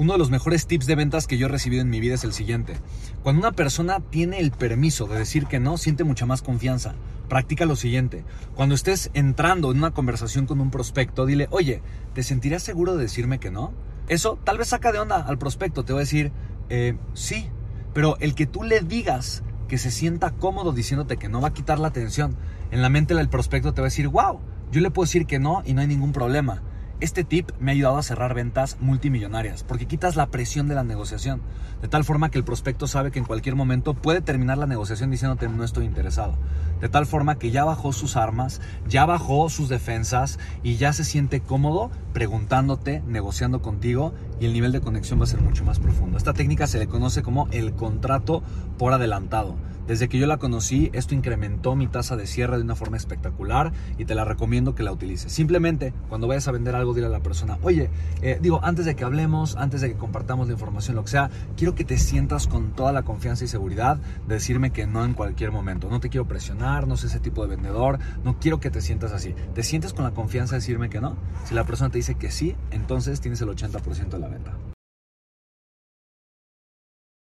Uno 0.00 0.14
de 0.14 0.18
los 0.18 0.30
mejores 0.30 0.66
tips 0.66 0.86
de 0.86 0.94
ventas 0.94 1.26
que 1.26 1.36
yo 1.36 1.44
he 1.44 1.50
recibido 1.50 1.82
en 1.82 1.90
mi 1.90 2.00
vida 2.00 2.14
es 2.14 2.24
el 2.24 2.32
siguiente. 2.32 2.72
Cuando 3.22 3.40
una 3.40 3.52
persona 3.52 4.00
tiene 4.00 4.40
el 4.40 4.50
permiso 4.50 5.06
de 5.06 5.18
decir 5.18 5.44
que 5.44 5.60
no, 5.60 5.76
siente 5.76 6.04
mucha 6.04 6.24
más 6.24 6.40
confianza. 6.40 6.94
Practica 7.28 7.66
lo 7.66 7.76
siguiente. 7.76 8.24
Cuando 8.54 8.74
estés 8.74 9.10
entrando 9.12 9.70
en 9.70 9.76
una 9.76 9.90
conversación 9.90 10.46
con 10.46 10.58
un 10.62 10.70
prospecto, 10.70 11.26
dile, 11.26 11.48
oye, 11.50 11.82
¿te 12.14 12.22
sentirías 12.22 12.62
seguro 12.62 12.96
de 12.96 13.02
decirme 13.02 13.40
que 13.40 13.50
no? 13.50 13.74
Eso 14.08 14.38
tal 14.42 14.56
vez 14.56 14.68
saca 14.68 14.90
de 14.90 15.00
onda 15.00 15.16
al 15.16 15.36
prospecto. 15.36 15.84
Te 15.84 15.92
va 15.92 15.98
a 15.98 16.00
decir, 16.00 16.32
eh, 16.70 16.96
sí, 17.12 17.50
pero 17.92 18.16
el 18.20 18.34
que 18.34 18.46
tú 18.46 18.62
le 18.62 18.80
digas 18.80 19.42
que 19.68 19.76
se 19.76 19.90
sienta 19.90 20.30
cómodo 20.30 20.72
diciéndote 20.72 21.18
que 21.18 21.28
no 21.28 21.42
va 21.42 21.48
a 21.48 21.52
quitar 21.52 21.78
la 21.78 21.88
atención, 21.88 22.36
en 22.70 22.80
la 22.80 22.88
mente 22.88 23.14
del 23.14 23.28
prospecto 23.28 23.74
te 23.74 23.82
va 23.82 23.88
a 23.88 23.90
decir, 23.90 24.08
wow, 24.08 24.40
yo 24.72 24.80
le 24.80 24.90
puedo 24.90 25.04
decir 25.04 25.26
que 25.26 25.38
no 25.38 25.62
y 25.66 25.74
no 25.74 25.82
hay 25.82 25.88
ningún 25.88 26.12
problema. 26.12 26.62
Este 27.00 27.24
tip 27.24 27.50
me 27.58 27.70
ha 27.70 27.74
ayudado 27.74 27.96
a 27.96 28.02
cerrar 28.02 28.34
ventas 28.34 28.76
multimillonarias 28.78 29.64
porque 29.64 29.86
quitas 29.86 30.16
la 30.16 30.26
presión 30.26 30.68
de 30.68 30.74
la 30.74 30.84
negociación, 30.84 31.40
de 31.80 31.88
tal 31.88 32.04
forma 32.04 32.30
que 32.30 32.36
el 32.36 32.44
prospecto 32.44 32.86
sabe 32.86 33.10
que 33.10 33.18
en 33.18 33.24
cualquier 33.24 33.56
momento 33.56 33.94
puede 33.94 34.20
terminar 34.20 34.58
la 34.58 34.66
negociación 34.66 35.10
diciéndote 35.10 35.48
no 35.48 35.64
estoy 35.64 35.86
interesado, 35.86 36.36
de 36.78 36.90
tal 36.90 37.06
forma 37.06 37.38
que 37.38 37.50
ya 37.50 37.64
bajó 37.64 37.94
sus 37.94 38.18
armas, 38.18 38.60
ya 38.86 39.06
bajó 39.06 39.48
sus 39.48 39.70
defensas 39.70 40.38
y 40.62 40.76
ya 40.76 40.92
se 40.92 41.04
siente 41.04 41.40
cómodo 41.40 41.90
preguntándote, 42.12 43.02
negociando 43.06 43.62
contigo 43.62 44.12
y 44.38 44.44
el 44.44 44.52
nivel 44.52 44.72
de 44.72 44.82
conexión 44.82 45.20
va 45.20 45.24
a 45.24 45.28
ser 45.28 45.40
mucho 45.40 45.64
más 45.64 45.78
profundo. 45.78 46.18
Esta 46.18 46.34
técnica 46.34 46.66
se 46.66 46.78
le 46.78 46.86
conoce 46.86 47.22
como 47.22 47.48
el 47.50 47.72
contrato 47.72 48.42
por 48.76 48.92
adelantado. 48.92 49.56
Desde 49.90 50.08
que 50.08 50.18
yo 50.18 50.28
la 50.28 50.36
conocí, 50.36 50.88
esto 50.92 51.16
incrementó 51.16 51.74
mi 51.74 51.88
tasa 51.88 52.14
de 52.14 52.28
cierre 52.28 52.56
de 52.56 52.62
una 52.62 52.76
forma 52.76 52.96
espectacular 52.96 53.72
y 53.98 54.04
te 54.04 54.14
la 54.14 54.24
recomiendo 54.24 54.76
que 54.76 54.84
la 54.84 54.92
utilices. 54.92 55.32
Simplemente, 55.32 55.92
cuando 56.08 56.28
vayas 56.28 56.46
a 56.46 56.52
vender 56.52 56.76
algo, 56.76 56.94
dile 56.94 57.08
a 57.08 57.10
la 57.10 57.24
persona, 57.24 57.58
oye, 57.62 57.90
eh, 58.22 58.38
digo, 58.40 58.60
antes 58.62 58.84
de 58.84 58.94
que 58.94 59.02
hablemos, 59.02 59.56
antes 59.56 59.80
de 59.80 59.88
que 59.88 59.98
compartamos 59.98 60.46
la 60.46 60.52
información, 60.52 60.94
lo 60.94 61.02
que 61.02 61.10
sea, 61.10 61.28
quiero 61.56 61.74
que 61.74 61.82
te 61.82 61.98
sientas 61.98 62.46
con 62.46 62.70
toda 62.70 62.92
la 62.92 63.02
confianza 63.02 63.44
y 63.44 63.48
seguridad 63.48 63.96
de 64.28 64.34
decirme 64.34 64.70
que 64.70 64.86
no 64.86 65.04
en 65.04 65.12
cualquier 65.12 65.50
momento. 65.50 65.90
No 65.90 65.98
te 65.98 66.08
quiero 66.08 66.28
presionar, 66.28 66.86
no 66.86 66.96
sé 66.96 67.08
ese 67.08 67.18
tipo 67.18 67.42
de 67.42 67.48
vendedor, 67.48 67.98
no 68.22 68.38
quiero 68.38 68.60
que 68.60 68.70
te 68.70 68.82
sientas 68.82 69.10
así. 69.10 69.34
¿Te 69.56 69.64
sientes 69.64 69.92
con 69.92 70.04
la 70.04 70.12
confianza 70.12 70.54
de 70.54 70.60
decirme 70.60 70.88
que 70.88 71.00
no? 71.00 71.16
Si 71.46 71.54
la 71.56 71.64
persona 71.64 71.90
te 71.90 71.98
dice 71.98 72.14
que 72.14 72.30
sí, 72.30 72.54
entonces 72.70 73.20
tienes 73.20 73.40
el 73.40 73.48
80% 73.48 74.08
de 74.08 74.18
la 74.20 74.28
venta. 74.28 74.52